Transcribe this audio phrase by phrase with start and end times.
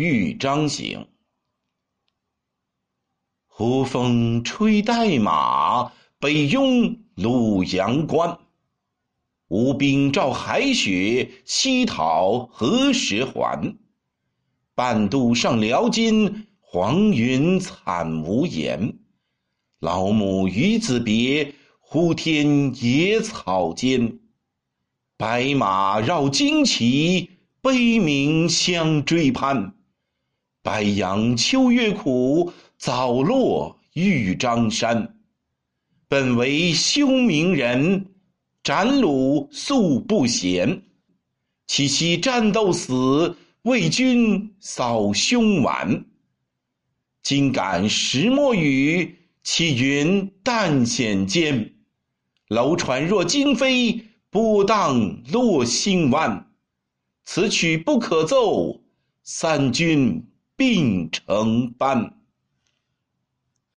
[0.00, 1.08] 豫章行。
[3.48, 5.90] 胡风吹代马，
[6.20, 8.38] 北拥鲁阳关。
[9.48, 13.76] 吴兵照海雪，西讨何时还？
[14.76, 19.00] 半渡上辽津，黄云惨无言。
[19.80, 24.20] 老母与子别，呼天野草间。
[25.16, 27.30] 白马绕旌旗，
[27.60, 29.74] 悲鸣相追攀。
[30.68, 35.16] 白杨秋月苦，早落豫章山。
[36.08, 38.04] 本为休明人，
[38.62, 40.82] 斩虏素不闲。
[41.68, 46.04] 岂惜战斗死，为君扫凶顽。
[47.22, 51.72] 今感石墨雨，岂云淡险间。
[52.48, 54.04] 楼船若惊飞。
[54.28, 56.50] 波荡落星湾，
[57.24, 58.82] 此曲不可奏，
[59.22, 60.22] 三军
[60.58, 62.17] 并成班。